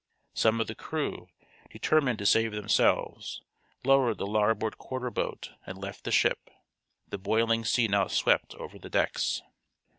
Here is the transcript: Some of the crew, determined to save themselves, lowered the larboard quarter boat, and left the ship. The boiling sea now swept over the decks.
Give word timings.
Some 0.33 0.59
of 0.59 0.65
the 0.65 0.73
crew, 0.73 1.27
determined 1.69 2.17
to 2.17 2.25
save 2.25 2.53
themselves, 2.53 3.43
lowered 3.83 4.17
the 4.17 4.25
larboard 4.25 4.79
quarter 4.79 5.11
boat, 5.11 5.51
and 5.67 5.77
left 5.77 6.05
the 6.05 6.11
ship. 6.11 6.49
The 7.09 7.19
boiling 7.19 7.63
sea 7.63 7.87
now 7.87 8.07
swept 8.07 8.55
over 8.55 8.79
the 8.79 8.89
decks. 8.89 9.43